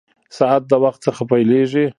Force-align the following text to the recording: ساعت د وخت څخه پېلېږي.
ساعت 0.37 0.61
د 0.71 0.73
وخت 0.83 0.99
څخه 1.07 1.21
پېلېږي. 1.29 1.85